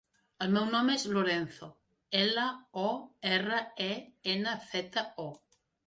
[0.45, 1.69] El meu nom és Lorenzo:
[2.23, 2.47] ela,
[2.87, 2.89] o,
[3.37, 3.93] erra, e,
[4.37, 5.33] ena, zeta, o.